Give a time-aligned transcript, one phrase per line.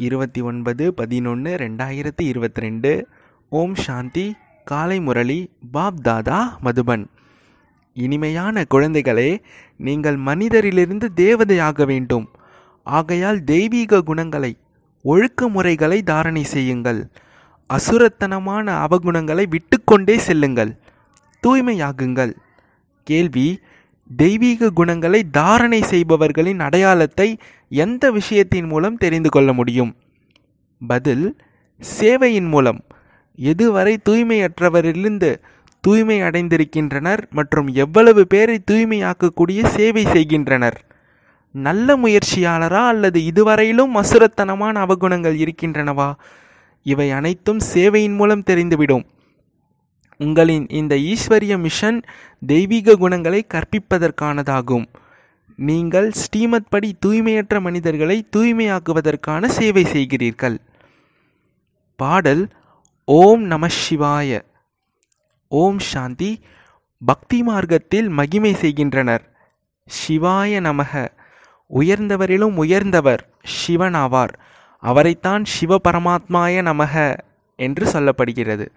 [0.00, 3.08] இருபத்தி ஒன்பது பதினொன்று ரெண்டாயிரத்தி இருபத்தி ரெண்டு
[3.48, 4.34] ஓம் சாந்தி
[4.64, 7.04] காலை முரளி பாப் தாதா மதுபன்.
[7.94, 9.38] இனிமையான குழந்தைகளே
[9.76, 12.28] நீங்கள் மனிதரிலிருந்து தேவதையாக வேண்டும்.
[12.82, 14.56] ஆகையால் தெய்வீக குணங்களை
[15.02, 17.08] ஒழுக்க முறைகளை தாரணை செய்யுங்கள்.
[17.70, 20.76] அசுரத்தனமான அவகுணங்களை விட்டுக்கொண்டே செல்லுங்கள்.
[21.46, 22.32] தூய்மையாகுங்கள்.
[23.04, 23.60] கேள்வி
[24.16, 27.38] தெய்வீக குணங்களை தாரணை செய்பவர்களின் அடையாளத்தை
[27.68, 29.96] எந்த விஷயத்தின் மூலம் தெரிந்து கொள்ள முடியும்?
[30.86, 31.36] பதில்
[32.00, 32.84] சேவையின் மூலம்.
[33.40, 35.36] எதுவரை தூய்மையற்றவரிலிருந்து
[35.80, 40.84] தூய்மை அடைந்திருக்கின்றனர் மற்றும் எவ்வளவு பேரை தூய்மையாக்கக்கூடிய சேவை செய்கின்றனர்?
[41.52, 46.14] நல்ல முயற்சியாளரா அல்லது இதுவரையிலும் அசுரத்தனமான அவகுணங்கள் இருக்கின்றனவா?
[46.82, 49.04] இவை அனைத்தும் சேவையின் மூலம் தெரிந்துவிடும்.
[50.24, 52.02] உங்களின் இந்த ஈஸ்வரிய மிஷன்
[52.46, 54.86] தெய்வீக குணங்களை கற்பிப்பதற்கானதாகும்.
[55.56, 60.58] நீங்கள் ஸ்ரீமத் படி தூய்மையற்ற மனிதர்களை தூய்மையாக்குவதற்கான சேவை செய்கிறீர்கள்.
[61.96, 62.48] பாடல்
[63.04, 64.42] ஓம் நம சிவாய.
[65.48, 66.40] ஓம் சாந்தி.
[67.06, 69.24] பக்தி மார்க்கத்தில் மகிமை செய்கின்றனர்.
[69.84, 71.08] சிவாய நமக.
[71.74, 74.32] உயர்ந்தவரிலும் உயர்ந்தவர் சிவன் ஆவார்
[74.78, 77.18] அவரைத்தான் சிவ பரமாத்மாய நமக
[77.56, 78.68] என்று சொல்லப்படுகிறது.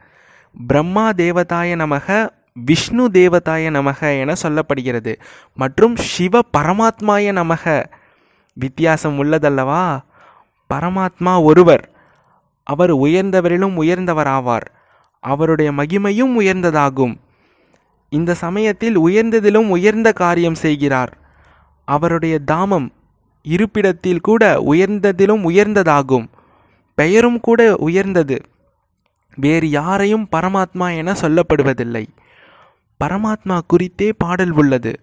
[0.68, 5.16] பிரம்மா தேவதாய நமக விஷ்ணு தேவதாய நமக என சொல்லப்படுகிறது.
[5.56, 7.86] மற்றும் சிவ பரமாத்மாய நமக.
[8.54, 10.00] வித்தியாசம் உள்ளதல்லவா?
[10.74, 11.90] பரமாத்மா ஒருவர்.
[12.64, 14.66] அவர் உயர்ந்தவரிலும் உயர்ந்தவராவார்.
[15.20, 17.16] அவருடைய மகிமையும் உயர்ந்ததாகும்.
[18.10, 21.18] இந்த சமயத்தில் உயர்ந்ததிலும் உயர்ந்த காரியம் செய்கிறார்.
[21.86, 22.92] அவருடைய தாமம்
[23.42, 26.28] இருப்பிடத்தில் கூட உயர்ந்ததிலும் உயர்ந்ததாகும்.
[26.96, 28.42] பெயரும் கூட உயர்ந்தது.
[29.36, 32.06] வேறு யாரையும் பரமாத்மா என சொல்லப்படுவதில்லை.
[33.04, 35.00] பரமாத்மா குறித்தே பாடல் உள்ளது.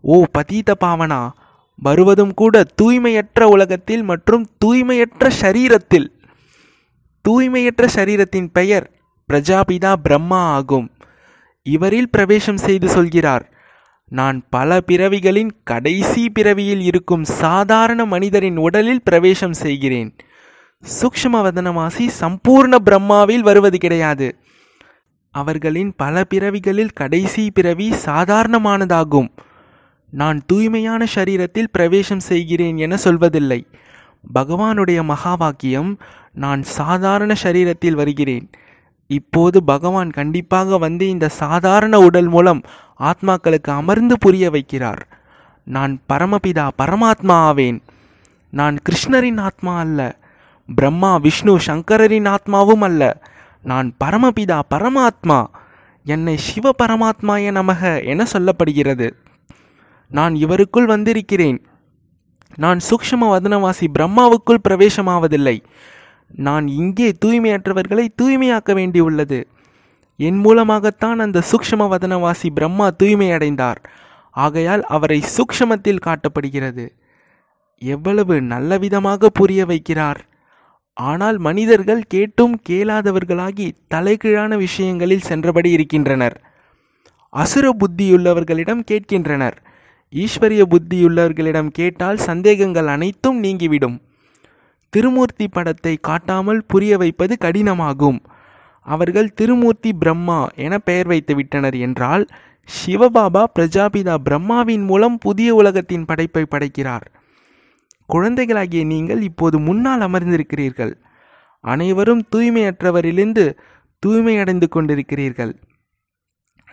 [0.00, 1.30] ஓ பதீத பாவனா
[1.76, 6.08] வருவதும் கூட தூய்மையற்ற உலகத்தில் மற்றும் தூய்மையற்ற சரீரத்தில்.
[7.28, 8.90] தூய்மையற்ற சரீரத்தின் பெயர்
[9.32, 10.90] பிரஜாபிதா பிரம்மா ஆகும்.
[11.62, 13.52] இவரில் பிரவேசம் செய்து சொல்கிறார்
[14.08, 20.16] நான் பல பிறவிகளின் கடைசி பிறவியில் இருக்கும் சாதாரண மனிதரின் உடலில் பிரவேசம் செய்கிறேன்.
[20.84, 24.38] சூக்ஷ்ம வதனமாசி சம்பூர்ண பிரம்மாவில் வருவது கிடையாது.
[25.30, 29.28] அவர்களின் பல பிறவிகளில் கடைசி பிறவி சாதாரணமானதாகும்.
[30.10, 33.64] நான் தூய்மையான சரீரத்தில் பிரவேசம் செய்கிறேன் என சொல்வதில்லை.
[34.34, 35.98] பகவானுடைய மகா வாக்கியம்
[36.32, 38.50] நான் சாதாரண சரீரத்தில் வருகிறேன்.
[39.06, 42.60] இப்போது பகவான் கண்டிப்பாக வந்து இந்த சாதாரண உடல் மூலம்
[42.98, 45.00] ஆத்மாக்களுக்கு அமர்ந்து புரிய வைக்கிறார்.
[45.64, 47.82] நான் பரமபிதா பரமாத்மா ஆவேன்.
[48.50, 50.22] நான் கிருஷ்ணரின் ஆத்மா அல்ல.
[50.66, 53.22] பிரம்மா விஷ்ணு சங்கரரின் ஆத்மாவும் அல்ல
[53.62, 55.46] நான் பரமபிதா பரமாத்மா.
[56.04, 59.10] என்னை சிவ பரமாத்மாய நமக என சொல்லப்படுகிறது.
[60.08, 61.66] நான் இவருக்குள் வந்திருக்கிறேன்.
[62.56, 65.64] நான் சூக்ஷ்ம வதனவாசி பிரம்மாவுக்குள் பிரவேசமாவதில்லை.
[66.28, 69.44] நான் இங்கே தூய்மையற்றவர்களை தூய்மையாக்க வேண்டியுள்ளது.
[70.16, 73.80] என் மூலமாகத்தான் அந்த சூக்ஷ்ம வதனவாசி பிரம்மா தூய்மையடைந்தார்.
[74.30, 76.88] ஆகையால் அவரை சூக்ஷ்மத்தில் காட்டப்படுகிறது.
[77.78, 80.20] எவ்வளவு நல்ல விதமாக புரிய வைக்கிறார்.
[80.94, 86.40] ஆனால் மனிதர்கள் கேட்டும் கேளாதவர்களாகி தலைகீழான விஷயங்களில் சென்றபடி இருக்கின்றனர்.
[87.28, 89.62] அசுர புத்தியுள்ளவர்களிடம் கேட்கின்றனர்.
[90.12, 94.02] ஈஸ்வரிய புத்தியுள்ளவர்களிடம் கேட்டால் சந்தேகங்கள் அனைத்தும் நீங்கிவிடும்.
[94.92, 98.20] திருமூர்த்தி படத்தை காட்டாமல் புரிய வைப்பது கடினமாகும்.
[98.80, 102.26] அவர்கள் திருமூர்த்தி பிரம்மா என பெயர் வைத்து விட்டனர் என்றால்
[102.68, 107.10] சிவபாபா பிரஜாபிதா பிரம்மாவின் மூலம் புதிய உலகத்தின் படைப்பை படைக்கிறார்.
[108.06, 110.92] குழந்தைகளாகிய நீங்கள் இப்போது முன்னால் அமர்ந்திருக்கிறீர்கள்.
[111.64, 113.44] அனைவரும் தூய்மையற்றவரிலிருந்து
[114.06, 115.52] தூய்மையடைந்து கொண்டிருக்கிறீர்கள்.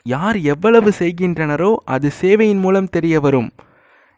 [0.03, 3.51] யார் எவ்வளவு செய்கின்றனரோ அது சேவையின் மூலம் தெரிய வரும்.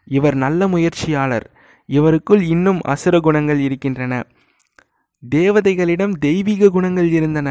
[0.04, 1.46] இவர் நல்ல முயற்சியாளர்.
[1.88, 4.14] இவருக்குள் இன்னும் அசுர குணங்கள் இருக்கின்றன.
[5.22, 7.50] தேவதைகளிடம் தெய்வீக குணங்கள் இருந்தன.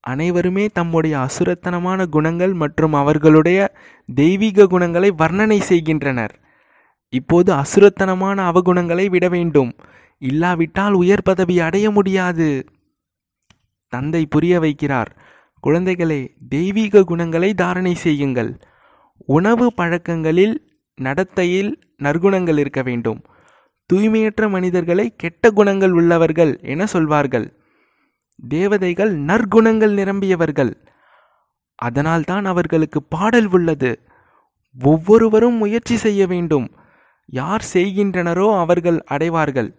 [0.00, 3.74] அனைவருமே தம்முடைய அசுரத்தனமான குணங்கள் மற்றும் அவர்களுடைய
[4.14, 6.34] தெய்வீக குணங்களை வர்ணனை செய்கின்றனர்.
[7.08, 9.74] இப்போது அசுரத்தனமான அவகுணங்களை விட வேண்டும்.
[10.18, 12.64] இல்லாவிட்டால் உயர் பதவி அடைய முடியாது.
[13.88, 15.06] தந்தை புரிய வைக்கிறார்.
[15.66, 18.60] குழந்தைகளே தெய்வீக குணங்களை தாரணை செய்யுங்கள்.
[19.26, 23.24] உணவு பழக்கங்களில் நடத்தையில் நற்குணங்கள் இருக்க வேண்டும்.
[23.92, 27.60] தூய்மையற்ற மனிதர்களை கெட்ட குணங்கள் உள்ளவர்கள் என சொல்வார்கள்.
[28.48, 30.86] தேவதைகள் நற்குணங்கள் நிரம்பியவர்கள்.
[31.74, 34.00] அதனால்தான் அவர்களுக்கு பாடல் உள்ளது.
[34.82, 36.70] ஒவ்வொருவரும் முயற்சி செய்ய வேண்டும்.
[37.30, 39.74] யார் செய்கின்றனரோ அவர்கள் அடைவார்கள்.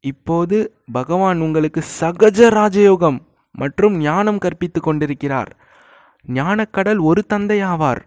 [0.00, 3.18] இப்போது பகவான் உங்களுக்கு சகஜ ராஜயோகம்
[3.52, 5.56] மற்றும் ஞானம் கற்பித்து கொண்டிருக்கிறார்.
[6.26, 8.00] ஞானக்கடல் ஒரு தந்தையாவார்.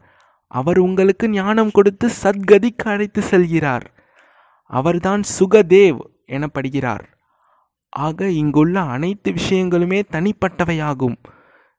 [0.48, 3.86] அவர் உங்களுக்கு ஞானம் கொடுத்து சத்கதிக்கு அழைத்து செல்கிறார்.
[4.64, 7.04] அவர்தான் சுகதேவ் எனப்படுகிறார்.
[7.90, 11.16] ஆக இங்குள்ள அனைத்து விஷயங்களுமே தனிப்பட்டவையாகும்.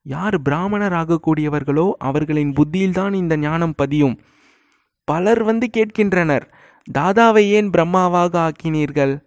[0.03, 4.21] யார் பிராமணர் ஆகக்கூடியவர்களோ அவர்களின் புத்தியில்தான் இந்த ஞானம் பதியும்.
[5.05, 6.55] பலர் வந்து கேட்கின்றனர்.
[6.91, 9.23] தாதாவை ஏன் பிரம்மாவாக ஆக்கினீர்கள்?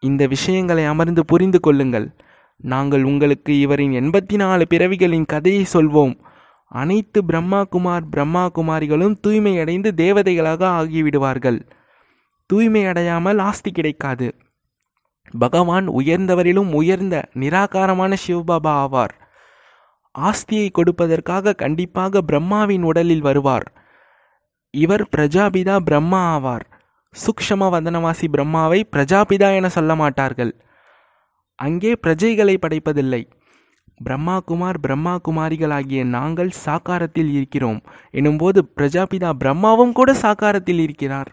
[0.00, 2.14] இந்த விஷயங்களை அமர்ந்து புரிந்து கொள்ளுங்கள்.
[2.56, 6.20] நாங்கள் உங்களுக்கு இவரின் எண்பத்தி நாலு பிறவிகளின் கதையை சொல்வோம்.
[6.64, 11.60] அனைத்து பிரம்மா குமார் பிரம்மா குமாரிகளும் தூய்மையடைந்து தேவதைகளாக ஆகிவிடுவார்கள்.
[12.46, 14.34] தூய்மை அடையாமல் ஆஸ்தி கிடைக்காது.
[15.38, 19.14] பகவான் உயர்ந்தவரிலும் உயர்ந்த நிராகாரமான சிவபாபா ஆவார்.
[20.18, 23.81] ஆஸ்தியை கொடுப்பதற்காக கண்டிப்பாக பிரம்மாவின் உடலில் வருவார்.
[24.74, 26.64] இவர் பிரஜாபிதா பிரம்மா ஆவார்.
[27.14, 30.52] சூக்ஷம வதனவாசி பிரம்மாவை பிரஜாபிதா என சொல்ல மாட்டார்கள்.
[31.54, 33.30] அங்கே பிரஜைகளை படைப்பதில்லை.
[34.04, 37.82] பிரம்மா குமார் பிரம்மா குமாரிகளாகிய நாங்கள் சாக்காரத்தில் இருக்கிறோம்.
[38.12, 41.30] எனும்போது பிரஜாபிதா பிரம்மாவும் கூட சாக்காரத்தில் இருக்கிறார்.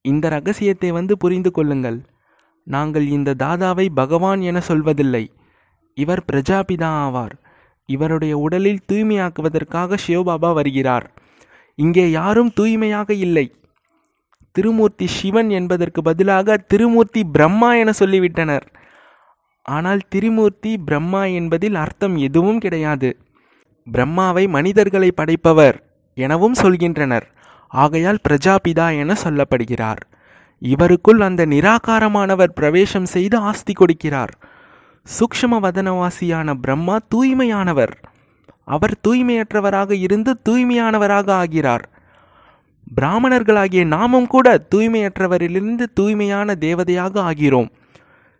[0.00, 1.98] இந்த ரகசியத்தை வந்து புரிந்து கொள்ளுங்கள்.
[2.62, 5.24] நாங்கள் இந்த தாதாவை பகவான் என சொல்வதில்லை.
[5.94, 7.34] இவர் பிரஜாபிதா ஆவார்.
[7.86, 11.14] இவருடைய உடலில் தூய்மையாக்குவதற்காக சிவபாபா வருகிறார்.
[11.76, 13.46] இங்கே யாரும் தூய்மையாக இல்லை.
[14.58, 18.66] திருமூர்த்தி சிவன் என்பதற்கு பதிலாக திருமூர்த்தி பிரம்மா என சொல்லிவிட்டனர்.
[19.62, 23.10] ஆனால் திரிமூர்த்தி பிரம்மா என்பதில் அர்த்தம் எதுவும் கிடையாது.
[23.92, 25.76] பிரம்மாவை மனிதர்களை படைப்பவர்
[26.14, 27.26] எனவும் சொல்கின்றனர்.
[27.68, 30.02] ஆகையால் பிரஜாபிதா என சொல்லப்படுகிறார்.
[30.62, 34.32] இவருக்குள் அந்த நிராகாரமானவர் பிரவேசம் செய்து ஆஸ்தி கொடுக்கிறார்.
[35.06, 37.94] சூக்ஷ்ம வதனவாசியான பிரம்மா தூய்மையானவர்.
[38.66, 41.84] அவர் தூய்மையற்றவராக இருந்து தூய்மையானவராக ஆகிறார்.
[43.00, 47.68] பிராமணர்களாகிய நாமும் கூட தூய்மையற்றவரிலிருந்து தூய்மையான தேவதையாக ஆகிறோம்.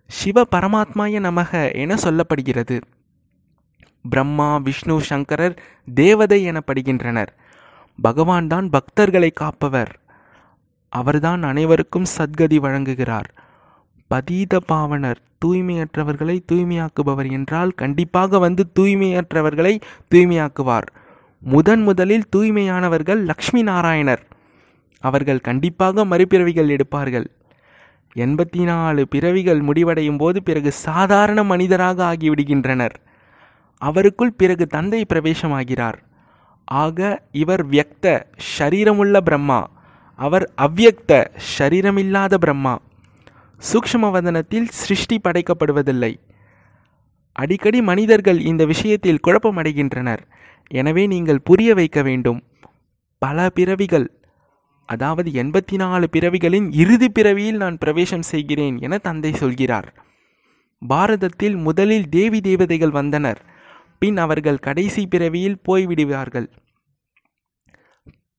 [0.07, 2.81] சிவ பரமாத்மாய நமக என சொல்லப்படுகிறது.
[4.11, 5.63] பிரம்மா விஷ்ணு சங்கரர்
[5.95, 7.33] தேவதை எனப்படுகின்றனர்.
[8.03, 10.01] பகவான் தான் பக்தர்களை காப்பவர்.
[10.89, 13.31] அவர்தான் அனைவருக்கும் சத்கதி வழங்குகிறார்.
[14.09, 19.81] பதீத பாவனர் தூய்மையற்றவர்களை தூய்மையாக்குபவர் என்றால் கண்டிப்பாக வந்து தூய்மையற்றவர்களை
[20.15, 20.87] தூய்மையாக்குவார்.
[21.41, 24.23] முதன் முதலில் தூய்மையானவர்கள் லக்ஷ்மி நாராயணர்.
[25.01, 27.27] அவர்கள் கண்டிப்பாக மறுபிறவிகள் எடுப்பார்கள்.
[28.17, 32.95] எண்பத்தி நாலு பிறவிகள் முடிவடையும் போது பிறகு சாதாரண மனிதராக ஆகிவிடுகின்றனர்.
[33.83, 35.99] அவருக்குள் பிறகு தந்தை பிரவேசமாகிறார்.
[36.65, 38.23] ஆக இவர் வியக்த
[38.59, 39.71] ஷரீரமுள்ள பிரம்மா.
[40.15, 42.79] அவர் அவ்வியக்த ஷரீரமில்லாத பிரம்மா.
[43.61, 46.13] சூக்ஷ்மவதனத்தில் சிருஷ்டி படைக்கப்படுவதில்லை.
[47.33, 50.23] அடிக்கடி மனிதர்கள் இந்த விஷயத்தில் குழப்பமடைகின்றனர்.
[50.71, 52.41] எனவே நீங்கள் புரிய வைக்க வேண்டும்.
[53.19, 54.07] பல பிறவிகள்
[54.89, 59.89] அதாவது எண்பத்தி நாலு பிறவிகளின் இறுதி பிறவியில் நான் பிரவேசம் செய்கிறேன் என தந்தை சொல்கிறார்.
[60.89, 63.41] பாரதத்தில் முதலில் தேவி தேவதைகள் வந்தனர்.
[63.99, 66.49] பின் அவர்கள் கடைசி பிறவியில் போய்விடுவார்கள்.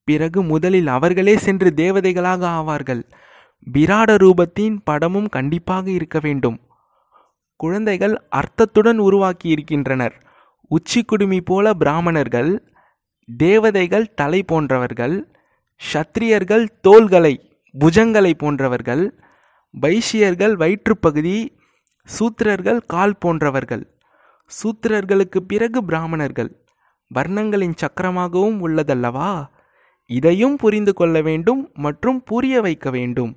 [0.03, 3.03] பிறகு முதலில் அவர்களே சென்று தேவதைகளாக ஆவார்கள்.
[3.65, 6.59] விராட ரூபத்தின் படமும் கண்டிப்பாக இருக்க வேண்டும்.
[7.55, 10.15] குழந்தைகள் அர்த்தத்துடன் உருவாக்கி இருக்கின்றனர்
[10.67, 12.51] உச்சி குடுமி போல பிராமணர்கள்
[13.37, 15.35] தேவதைகள் தலை போன்றவர்கள்
[15.81, 17.33] ஷத்திரியர்கள் தோள்களை
[17.79, 19.19] புஜங்களை போன்றவர்கள்
[19.81, 21.55] வைசியர்கள் வயிற்றுப்பகுதி
[22.19, 23.83] சூத்திரர்கள் கால் போன்றவர்கள்.
[24.51, 26.51] சூத்திரர்களுக்கு பிறகு பிராமணர்கள்.
[27.15, 29.45] வர்ணங்களின் சக்கரமாகவும் உள்ளதல்லவா?
[30.05, 33.33] இதையும் புரிந்து கொள்ள வேண்டும் மற்றும் புரிய வைக்க வேண்டும்.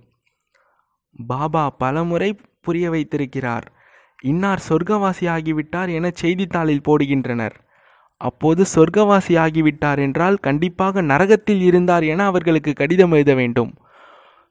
[1.16, 3.66] பாபா பலமுறை புரிய வைத்திருக்கிறார்.
[4.22, 7.56] இன்னார் சொர்க்கவாசி ஆகிவிட்டார் என செய்தித்தாளில் போடுகின்றனர்.
[8.16, 13.74] அப்போது சொர்க்கவாசி ஆகிவிட்டார் என்றால் கண்டிப்பாக நரகத்தில் இருந்தார் என அவர்களுக்கு கடிதம் எழுத வேண்டும்.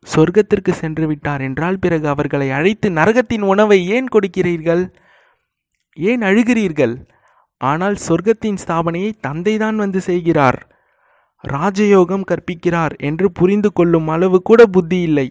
[0.08, 4.84] சொர்க்கத்திற்கு சென்று விட்டார் என்றால் பிறகு அவர்களை அழைத்து நரகத்தின் உணவை ஏன் கொடுக்கிறீர்கள்?
[5.94, 6.96] ஏன் அழுகிறீர்கள்?
[7.58, 10.60] ஆனால் சொர்க்கத்தின் ஸ்தாபனையை தந்தைதான் வந்து செய்கிறார்.
[11.44, 15.28] ராஜயோகம் கற்பிக்கிறார் என்று புரிந்து கொள்ளும் அளவு கூட புத்தி இல்லை.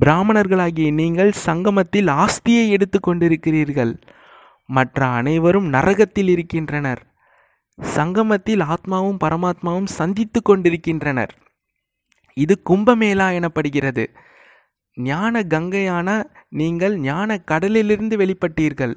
[0.00, 4.00] பிராமணர்களாகிய நீங்கள் சங்கமத்தில் ஆஸ்தியை எடுத்து கொண்டிருக்கிறீர்கள்.
[4.66, 7.06] மற்ற அனைவரும் நரகத்தில் இருக்கின்றனர்.
[7.80, 11.34] சங்கமத்தில் ஆத்மாவும் பரமாத்மாவும் சந்தித்து கொண்டிருக்கின்றனர்.
[12.34, 14.06] இது கும்பமேளா எனப்படுகிறது.
[14.94, 18.94] ஞான கங்கையான நீங்கள் ஞான கடலிலிருந்து வெளிப்பட்டீர்கள்.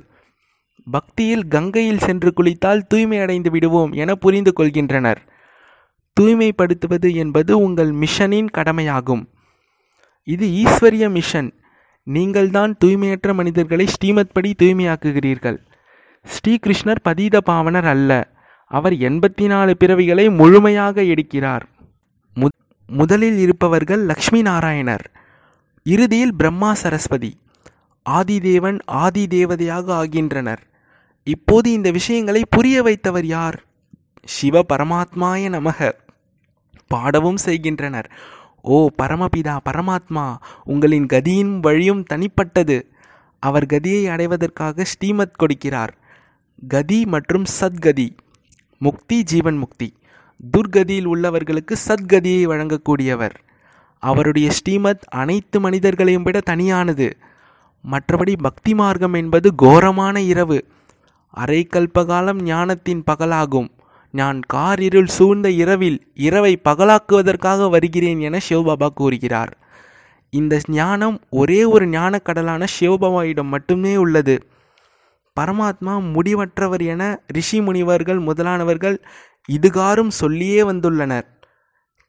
[0.92, 5.18] பக்தியில் கங்கையில் சென்று குளித்தால் தூய்மை அடைந்து விடுவோம் என புரிந்து கொள்கின்றனர்.
[6.20, 9.30] தூய்மைப்படுத்துவது என்பது உங்கள் மிஷனின் கடமையாகும்.
[10.34, 11.50] இது ஈஸ்வரிய மிஷன்.
[12.04, 15.58] நீங்கள்தான் தூய்மையற்ற மனிதர்களை ஸ்ரீமத் படி தூய்மையாக்குகிறீர்கள்.
[16.34, 18.12] ஸ்ரீகிருஷ்ணர் பதீத பாவனர் அல்ல.
[18.78, 21.66] அவர் எண்பத்தி நாலு பிறவிகளை முழுமையாக எடுக்கிறார்.
[22.88, 25.06] முதலில் இருப்பவர்கள் லக்ஷ்மி நாராயணர்
[25.84, 27.32] இறுதியில் பிரம்மா சரஸ்வதி.
[28.10, 30.62] ஆதிதேவன் ஆதி தேவதையாக ஆகின்றனர்.
[31.24, 33.58] இப்போது இந்த விஷயங்களை புரிய வைத்தவர் யார்?
[34.38, 35.92] சிவ பரமாத்மாய நமக.
[36.88, 38.08] பாடவும் செய்கின்றனர்.
[38.62, 42.88] ஓ பரமபிதா பரமாத்மா உங்களின் கதியின் வழியும் தனிப்பட்டது.
[43.40, 45.90] அவர் கதியை அடைவதற்காக ஸ்ரீமத் கொடுக்கிறார்.
[46.68, 48.18] கதி மற்றும் சத்கதி.
[48.78, 49.98] முக்தி ஜீவன் முக்தி.
[50.58, 53.34] துர்கதியில் உள்ளவர்களுக்கு சத்கதியை வழங்கக்கூடியவர்.
[54.00, 57.12] அவருடைய ஸ்ரீமத் அனைத்து மனிதர்களையும் விட தனியானது.
[57.92, 60.68] மற்றபடி பக்தி மார்க்கம் என்பது கோரமான இரவு.
[61.28, 63.70] அரை கல்பகாலம் ஞானத்தின் பகலாகும்.
[64.12, 69.58] நான் கார் இருள் சூழ்ந்த இரவில் இரவை பகலாக்குவதற்காக வருகிறேன் என சிவபாபா கூறுகிறார்.
[70.30, 74.48] இந்த ஞானம் ஒரே ஒரு ஞானக்கடலான சிவபாபாவிடம் மட்டுமே உள்ளது.
[75.40, 78.98] பரமாத்மா முடிவற்றவர் என ரிஷி முனிவர்கள் முதலானவர்கள்
[79.52, 81.28] இதுகாரும் சொல்லியே வந்துள்ளனர்.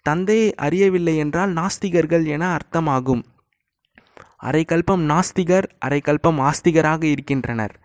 [0.03, 3.23] தந்தையை அறியவில்லை என்றால் நாஸ்திகர்கள் என அர்த்தமாகும்.
[4.43, 7.81] அரைக்கல்பம் நாஸ்திகர் அரைக்கல்பம் ஆஸ்திகராக இருக்கின்றனர்.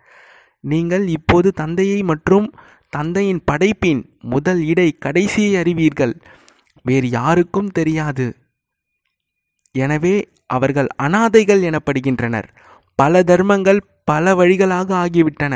[0.60, 2.54] நீங்கள் இப்போது தந்தையை மற்றும்
[2.96, 4.02] தந்தையின் படைப்பின்
[4.34, 6.14] முதல் இடை கடைசியை அறிவீர்கள்.
[6.86, 8.26] வேறு யாருக்கும் தெரியாது.
[9.76, 10.16] எனவே
[10.56, 12.48] அவர்கள் அனாதைகள் எனப்படுகின்றனர்.
[13.00, 15.56] பல தர்மங்கள் பல வழிகளாக ஆகிவிட்டன.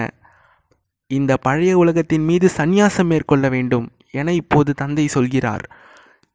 [1.12, 5.64] இந்த பழைய உலகத்தின் மீது சந்நியாசம் மேற்கொள்ள வேண்டும் என இப்போது தந்தை சொல்கிறார்.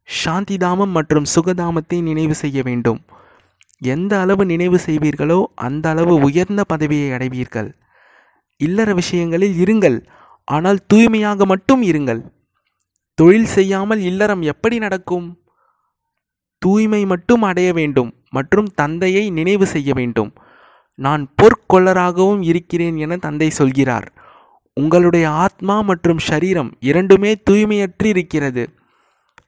[0.08, 3.00] சாந்திதாமம் மற்றும் சுகதாமத்தை நினைவு செய்ய வேண்டும்.
[3.92, 7.70] எந்த அளவு நினைவு செய்வீர்களோ அந்த அளவு உயர்ந்த பதவியை அடைவீர்கள்.
[8.60, 9.98] இல்லற விஷயங்களில் இருங்கள்.
[10.44, 12.32] ஆனால் தூய்மையாக மட்டும் இருங்கள்.
[13.14, 15.42] தொழில் செய்யாமல் இல்லறம் எப்படி நடக்கும்?
[16.58, 20.32] தூய்மை மட்டும் அடைய வேண்டும் மற்றும் தந்தையை நினைவு செய்ய வேண்டும்.
[20.94, 24.12] நான் பொற்கொள்ளராகவும் இருக்கிறேன் என தந்தை சொல்கிறார்.
[24.74, 28.70] உங்களுடைய ஆத்மா மற்றும் ஷரீரம் இரண்டுமே தூய்மையற்று இருக்கிறது.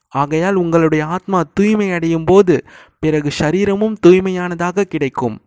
[0.08, 2.64] ஆகையால் உங்களுடைய ஆத்மா தூய்மை அடையும் போது
[2.98, 5.42] பிறகு ஷரீரமும் தூய்மையானதாக கிடைக்கும்.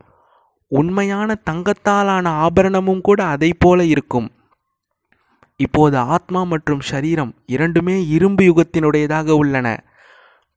[0.68, 4.32] உண்மையான தங்கத்தாலான ஆபரணமும் கூட அதை போல இருக்கும்.
[5.60, 9.84] இப்போது ஆத்மா மற்றும் ஷரீரம் இரண்டுமே இரும்பு யுகத்தினுடையதாக உள்ளன.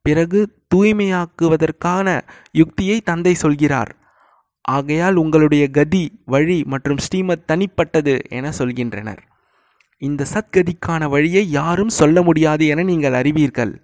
[0.01, 0.39] பிறகு
[0.75, 3.91] தூய்மையாக்குவதற்கான யுக்தியை தந்தை சொல்கிறார்.
[4.61, 9.21] ஆகையால் உங்களுடைய கதி வழி மற்றும் ஸ்ரீமத் தனிப்பட்டது என சொல்கின்றனர்.
[9.97, 13.83] இந்த சத்கதிக்கான வழியை யாரும் சொல்ல முடியாது என நீங்கள் அறிவீர்கள்.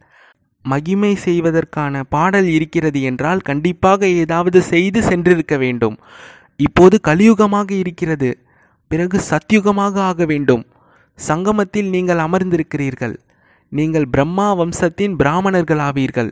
[0.64, 5.98] மகிமை செய்வதற்கான பாடல் இருக்கிறது என்றால் கண்டிப்பாக ஏதாவது செய்து சென்றிருக்க வேண்டும்.
[6.56, 8.32] இப்போது கலியுகமாக இருக்கிறது.
[8.88, 10.66] பிறகு சத்யுகமாக ஆக வேண்டும்.
[11.28, 13.16] சங்கமத்தில் நீங்கள் அமர்ந்திருக்கிறீர்கள்.
[13.72, 16.32] நீங்கள் பிரம்மா வம்சத்தின் பிராமணர்கள் ஆவீர்கள்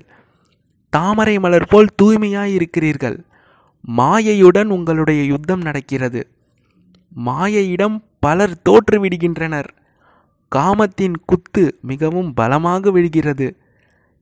[0.94, 3.17] தாமரை மலர் போல் தூய்மையாய் இருக்கிறீர்கள்
[3.98, 6.22] மாயையுடன் உங்களுடைய யுத்தம் நடக்கிறது.
[7.25, 9.70] மாயையிடம் பலர் தோற்று விடுகின்றனர்.
[10.51, 13.48] காமத்தின் குத்து மிகவும் பலமாக விழுகிறது.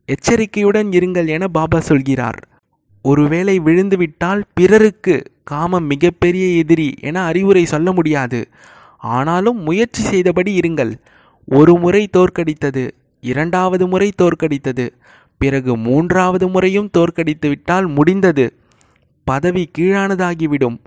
[0.09, 2.39] எச்சரிக்கையுடன் இருங்கள் என பாபா சொல்கிறார்.
[3.05, 8.39] ஒருவேளை விழுந்துவிட்டால் பிறருக்கு காமம் மிகப்பெரிய எதிரி என அறிவுரை சொல்ல முடியாது.
[9.13, 10.93] ஆனாலும் முயற்சி செய்தபடி இருங்கள்.
[11.47, 12.83] ஒரு முறை தோற்கடித்தது
[13.21, 14.85] இரண்டாவது முறை தோற்கடித்தது
[15.41, 18.45] பிறகு மூன்றாவது முறையும் தோற்கடித்து விட்டால் முடிந்தது.
[19.27, 20.77] பதவி கீழானதாகிவிடும்.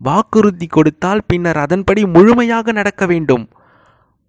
[0.00, 3.44] வாக்குறுதி கொடுத்தால் பின்னர் அதன்படி முழுமையாக நடக்க வேண்டும்.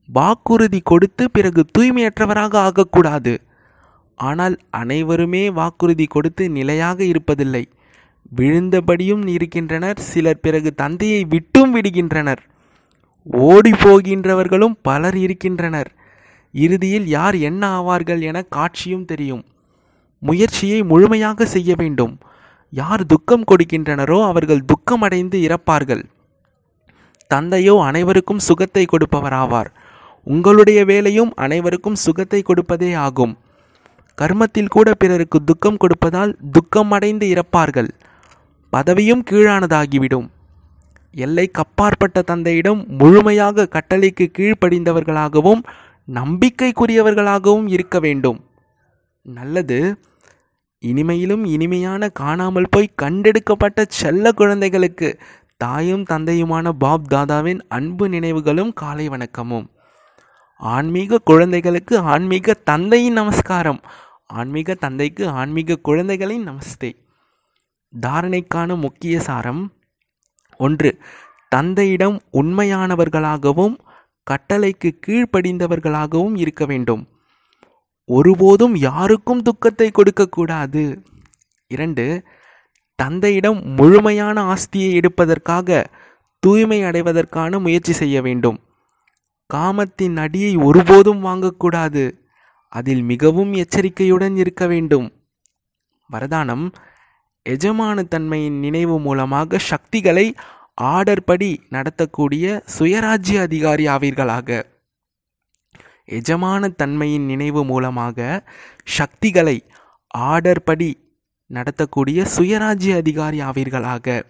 [0.09, 3.33] வாக்குறுதி கொடுத்து பிறகு தூய்மையற்றவராக ஆகக்கூடாது.
[4.15, 7.63] ஆனால் அனைவருமே வாக்குறுதி கொடுத்து நிலையாக இருப்பதில்லை.
[8.35, 12.43] விழுந்தபடியும் இருக்கின்றனர் சிலர் பிறகு தந்தையை விட்டும் விடுகின்றனர்.
[13.25, 15.91] ஓடி போகின்றவர்களும் பலர் இருக்கின்றனர்.
[16.51, 19.43] இறுதியில் யார் என்ன ஆவார்கள் என காட்சியும் தெரியும்.
[20.19, 22.17] முயற்சியை முழுமையாக செய்ய வேண்டும்.
[22.69, 26.03] யார் துக்கம் கொடுக்கின்றனரோ அவர்கள் துக்கமடைந்து இறப்பார்கள்.
[27.27, 29.69] தந்தையோ அனைவருக்கும் சுகத்தை கொடுப்பவராவார்.
[30.23, 33.37] உங்களுடைய வேலையும் அனைவருக்கும் சுகத்தை கொடுப்பதே ஆகும்.
[34.15, 37.89] கர்மத்தில் கூட பிறருக்கு துக்கம் கொடுப்பதால் துக்கம் அடைந்து இறப்பார்கள்.
[38.71, 40.27] பதவியும் கீழானதாகிவிடும்.
[41.15, 45.63] எல்லைக்கப்பாற்பட்ட தந்தையிடம் முழுமையாக கட்டளைக்கு கீழ்ப்படிந்தவர்களாகவும்
[46.13, 48.45] நம்பிக்கைக்குரியவர்களாகவும் இருக்க வேண்டும்.
[49.21, 49.99] நல்லது.
[50.85, 55.19] இனிமையிலும் இனிமையான காணாமல் போய் கண்டெடுக்கப்பட்ட செல்ல குழந்தைகளுக்கு
[55.57, 59.65] தாயும் தந்தையுமான பாப் தாதாவின் அன்பு நினைவுகளும் காலை வணக்கமும்.
[60.55, 63.79] ஆன்மீக குழந்தைகளுக்கு ஆன்மீக தந்தையின் நமஸ்காரம்.
[64.25, 66.91] ஆன்மீக தந்தைக்கு ஆன்மீக குழந்தைகளின் நமஸ்தே.
[68.01, 69.71] தாரணைக்கான முக்கிய சாரம்
[70.57, 70.99] ஒன்று
[71.49, 73.77] தந்தையிடம் உண்மையானவர்களாகவும்
[74.23, 77.07] கட்டளைக்கு கீழ்ப்படிந்தவர்களாகவும் இருக்க வேண்டும்.
[78.05, 81.03] ஒருபோதும் யாருக்கும் துக்கத்தை கொடுக்கக்கூடாது.
[81.67, 82.23] இரண்டு
[82.95, 85.85] தந்தையிடம் முழுமையான ஆஸ்தியை எடுப்பதற்காக
[86.39, 88.59] தூய்மை அடைவதற்கான முயற்சி செய்ய வேண்டும்.
[89.45, 92.11] காமத்தின் அடியை ஒருபோதும் வாங்கக்கூடாது.
[92.67, 95.11] அதில் மிகவும் எச்சரிக்கையுடன் இருக்க வேண்டும்.
[96.11, 96.71] வரதானம்
[97.49, 100.35] எஜமான தன்மையின் நினைவு மூலமாக சக்திகளை
[100.73, 104.49] ஆர்டர் படி நடத்தக்கூடிய சுயராஜ்ய அதிகாரி ஆவீர்களாக.
[106.05, 108.47] எஜமான தன்மையின் நினைவு மூலமாக
[108.83, 109.65] சக்திகளை
[110.07, 110.89] ஆர்டர் படி
[111.53, 114.23] நடத்தக்கூடிய சுயராஜ்ய அதிகாரி ஆவீர்களாக.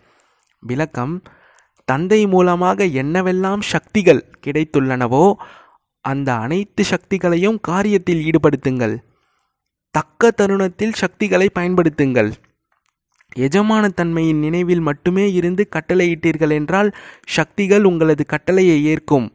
[0.60, 1.24] விளக்கம்
[1.86, 5.34] தந்தை மூலமாக என்னவெல்லாம் சக்திகள் கிடைத்துள்ளனவோ
[6.02, 8.96] அந்த அனைத்து சக்திகளையும் காரியத்தில் ஈடுபடுத்துங்கள்.
[9.92, 12.32] தக்க தருணத்தில் சக்திகளை பயன்படுத்துங்கள்.
[13.40, 16.92] எஜமானத்தன்மையின் நினைவில் மட்டுமே இருந்து கட்டளையிட்டீர்கள் என்றால்
[17.26, 19.34] சக்திகள் உங்களது கட்டளையை ஏற்கும்.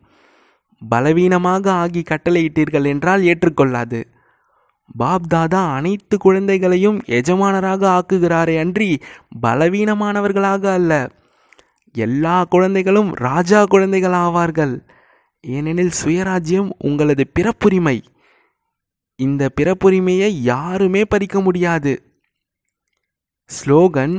[0.88, 4.05] பலவீனமாக ஆகி கட்டளையிட்டீர்கள் என்றால் ஏற்றுக்கொள்ளாது.
[4.97, 9.02] பாப் தாதா அனைத்து குழந்தைகளையும் எஜமானராக ஆக்குகிறாரே அன்றி
[9.43, 11.11] பலவீனமானவர்களாக அல்ல.
[11.93, 14.88] எல்லா குழந்தைகளும் ராஜா குழந்தைகள் ஆவார்கள்.
[15.40, 18.00] ஏனெனில் சுயராஜ்யம் உங்களது பிறப்புரிமை.
[19.17, 22.07] இந்த பிறப்புரிமையை யாருமே பறிக்க முடியாது.
[23.50, 24.17] ஸ்லோகன்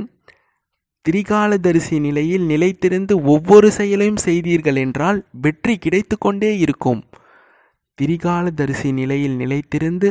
[1.05, 7.01] திரிகாலதரிசி நிலையில் நிலைத்திருந்து ஒவ்வொரு செயலையும் செய்தீர்கள் என்றால் வெற்றி கிடைத்து கொண்டே இருக்கும்.
[7.97, 10.09] திரிகாலதரிசி நிலையில் நிலைத்திருந்து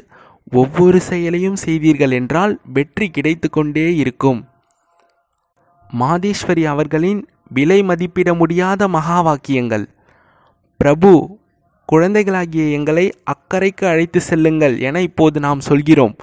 [0.53, 4.41] ஒவ்வொரு செயலையும் செய்தீர்கள் என்றால் வெற்றி கிடைத்து கொண்டே இருக்கும்.
[5.91, 9.87] மாதேஸ்வரி அவர்களின் விலை மதிப்பிட முடியாத மகா வாக்கியங்கள்
[10.81, 11.13] பிரபு
[11.89, 16.15] குழந்தைகளாகிய எங்களை அக்கறைக்கு அழைத்து செல்லுங்கள் என இப்போது நாம் சொல்கிறோம்.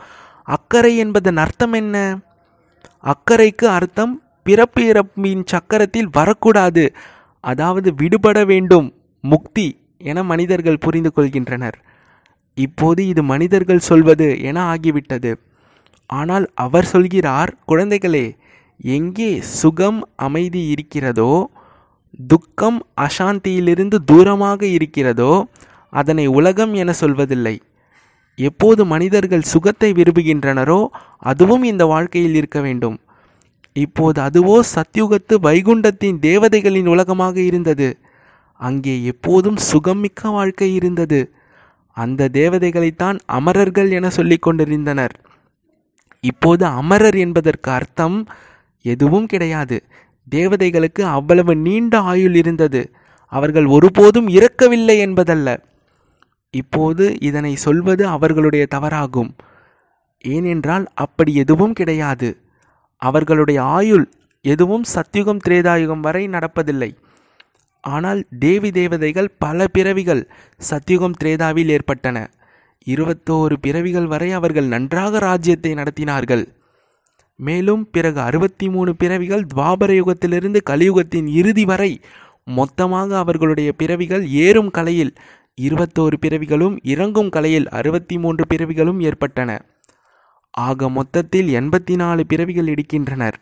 [0.48, 1.98] அக்கறை என்பதன் அர்த்தம் என்ன?
[3.06, 6.84] அக்கறைக்கு அர்த்தம் பிறப்பு இறப்பின் சக்கரத்தில் வரக்கூடாது.
[7.44, 8.88] அதாவது விடுபட வேண்டும்.
[9.24, 9.68] முக்தி
[10.12, 11.78] என மனிதர்கள் புரிந்து கொள்கின்றனர்.
[12.58, 15.32] இப்போது இது மனிதர்கள் சொல்வது என ஆகிவிட்டது.
[16.10, 18.26] ஆனால் அவர் சொல்கிறார் குழந்தைகளே
[18.96, 21.32] எங்கே சுகம் அமைதி இருக்கிறதோ
[22.34, 25.32] துக்கம் அசாந்தியிலிருந்து தூரமாக இருக்கிறதோ
[25.94, 27.56] அதனை உலகம் என சொல்வதில்லை.
[28.36, 30.88] எப்போது மனிதர்கள் சுகத்தை விரும்புகின்றனரோ
[31.20, 33.00] அதுவும் இந்த வாழ்க்கையில் இருக்க வேண்டும்.
[33.74, 38.00] இப்போது அதுவோ சத்யுகத்து வைகுண்டத்தின் தேவதைகளின் உலகமாக இருந்தது.
[38.54, 41.34] அங்கே எப்போதும் சுகம்மிக்க வாழ்க்கை இருந்தது.
[41.92, 45.12] அந்த தேவதைகளைத்தான் அமரர்கள் என சொல்லிக் கொண்டிருந்தனர்.
[46.20, 48.28] இப்போது அமரர் என்பதற்கு அர்த்தம்
[48.82, 49.84] எதுவும் கிடையாது.
[50.32, 52.92] தேவதைகளுக்கு அவ்வளவு நீண்ட ஆயுள் இருந்தது.
[53.28, 55.64] அவர்கள் ஒருபோதும் இறக்கவில்லை என்பதல்ல.
[56.52, 59.32] இப்போது இதனை சொல்வது அவர்களுடைய தவறாகும்.
[60.20, 62.38] ஏனென்றால் அப்படி எதுவும் கிடையாது.
[62.98, 64.06] அவர்களுடைய ஆயுள்
[64.42, 66.96] எதுவும் சத்யுகம் திரேதாயுகம் வரை நடப்பதில்லை.
[67.82, 70.30] ஆனால் தேவி தேவதைகள் பல பிறவிகள்
[70.70, 72.30] சத்யுகம் திரேதாவில் ஏற்பட்டன.
[72.88, 76.46] இருபத்தோரு பிறவிகள் வரை அவர்கள் நன்றாக ராஜ்யத்தை நடத்தினார்கள்.
[77.36, 82.02] மேலும் பிறகு அறுபத்தி மூணு பிறவிகள் துவாபர யுகத்திலிருந்து கலியுகத்தின் இறுதி வரை
[82.44, 85.14] மொத்தமாக அவர்களுடைய பிறவிகள் ஏறும் கலையில்
[85.62, 89.66] இருபத்தோரு பிறவிகளும் இறங்கும் கலையில் அறுபத்தி மூன்று பிறவிகளும் ஏற்பட்டன.
[90.52, 93.34] ஆக மொத்தத்தில் எண்பத்தி நாலு பிறவிகள் எடுக்கின்றனர்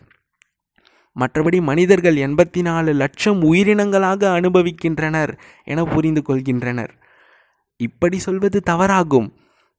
[1.19, 6.89] மற்றபடி மனிதர்கள் எண்பத்தி நாலு லட்சம் உயிரினங்களாக அனுபவிக்கின்றனர் என புரிந்து கொள்கின்றனர்.
[7.75, 9.29] இப்படி சொல்வது தவறாகும்.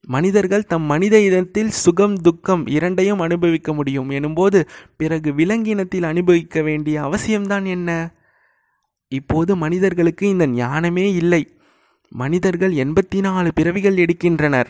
[0.00, 4.10] மனிதர்கள் தம் மனித இனத்தில் சுகம் துக்கம் இரண்டையும் அனுபவிக்க முடியும்.
[4.10, 4.66] எனும்போது
[4.96, 8.14] பிறகு விலங்கினத்தில் அனுபவிக்க வேண்டிய அவசியம்தான் என்ன?
[9.08, 11.53] இப்போது மனிதர்களுக்கு இந்த ஞானமே இல்லை.
[12.16, 14.66] மனிதர்கள் எண்பத்தி நாலு பிறவிகள் எடுக்கின்றனர்.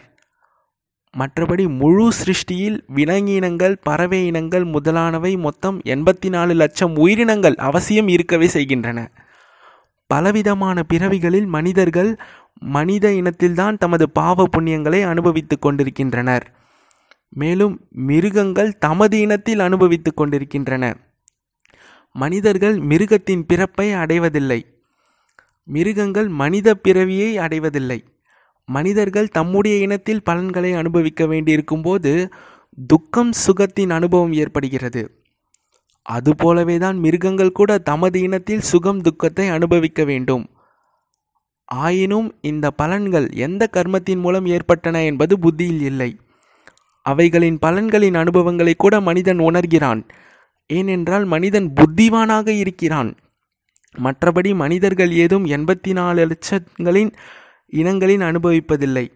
[1.18, 9.10] மற்றபடி முழு சிருஷ்டியில் விலங்கினங்கள் பறவை இனங்கள் முதலானவை மொத்தம் எண்பத்தி நாலு லட்சம் உயிரினங்கள் அவசியம் இருக்கவே செய்கின்றன.
[10.06, 12.16] பலவிதமான பிறவிகளில் மனிதர்கள்
[12.60, 16.54] மனித இனத்தில்தான் தமது பாவ புண்ணியங்களை அனுபவித்துக் கொண்டிருக்கின்றனர்.
[17.28, 20.96] மேலும் மிருகங்கள் தமது இனத்தில் அனுபவித்துக் கொண்டிருக்கின்றன.
[22.12, 24.73] மனிதர்கள் மிருகத்தின் பிறப்பை அடைவதில்லை.
[25.64, 28.04] மிருகங்கள் மனித பிறவியை அடைவதில்லை.
[28.66, 32.28] மனிதர்கள் தம்முடைய இனத்தில் பலன்களை அனுபவிக்க வேண்டியிருக்கும் போது
[32.86, 35.22] துக்கம் சுகத்தின் அனுபவம் ஏற்படுகிறது.
[36.02, 40.50] அதுபோலவே தான் மிருகங்கள் கூட தமது இனத்தில் சுகம் துக்கத்தை அனுபவிக்க வேண்டும்.
[41.64, 46.20] ஆயினும் இந்த பலன்கள் எந்த கர்மத்தின் மூலம் ஏற்பட்டன என்பது புத்தியில் இல்லை.
[47.02, 50.02] அவைகளின் பலன்களின் அனுபவங்களை கூட மனிதன் உணர்கிறான்.
[50.66, 53.14] ஏனென்றால் மனிதன் புத்திவானாக இருக்கிறான்.
[53.98, 57.12] மற்றபடி மனிதர்கள் ஏதும் எண்பத்தி நாலு லட்சங்களின்
[57.66, 59.12] இனங்களின் அனுபவிப்பதில்லை.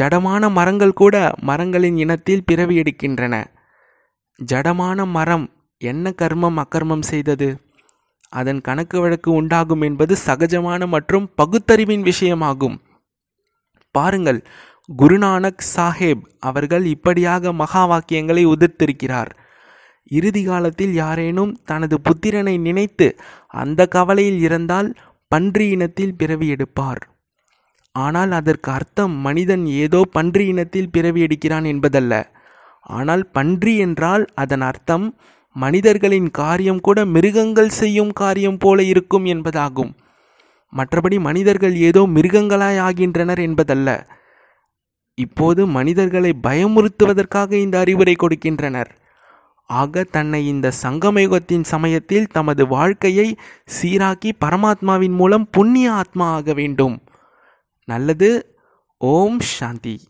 [0.00, 3.44] ஜடமான மரங்கள் கூட மரங்களின் இனத்தில் பிறவி எடுக்கின்றன.
[4.52, 7.60] ஜடமான மரம் என்ன கர்மம் அக்கர்மம் செய்தது?
[8.28, 12.76] அதன் கணக்கு வழக்கு உண்டாகும் என்பது சகஜமான மற்றும் பகுத்தறிவின் விஷயமாகும்.
[13.90, 14.46] பாருங்கள்
[14.98, 19.30] குருநானக் சாஹேப் அவர்கள் இப்படியாக மகா வாக்கியங்களை உதிர்த்திருக்கிறார்.
[20.06, 23.08] இறுதி காலத்தில் யாரேனும் தனது புத்திரனை நினைத்து
[23.54, 24.88] அந்த கவலையில் இறந்தால்
[25.28, 27.02] பன்றி இனத்தில் பிறவி எடுப்பார்.
[27.94, 32.14] ஆனால் அதற்கு அர்த்தம் மனிதன் ஏதோ பன்றி இனத்தில் பிறவி எடுக்கிறான் என்பதல்ல.
[32.82, 35.06] ஆனால் பன்றி என்றால் அதன் அர்த்தம்
[35.56, 39.92] மனிதர்களின் காரியம் கூட மிருகங்கள் செய்யும் காரியம் போல இருக்கும் என்பதாகும்.
[40.72, 43.88] மற்றபடி மனிதர்கள் ஏதோ மிருகங்களாய் ஆகின்றனர் என்பதல்ல.
[45.14, 48.90] இப்போது மனிதர்களை பயமுறுத்துவதற்காக இந்த அறிவுரை கொடுக்கின்றனர்.
[49.70, 57.02] ஆக தன்னை இந்த சங்கமயுகத்தின் சமயத்தில் தமது வாழ்க்கையை சீராக்கி பரமாத்மாவின் மூலம் புண்ணிய ஆத்மா ஆக வேண்டும்.
[57.84, 58.58] நல்லது.
[58.98, 60.09] ஓம் சாந்தி.